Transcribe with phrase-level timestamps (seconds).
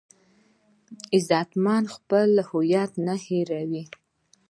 [1.11, 3.83] غیرتمند خپل هویت نه هېروي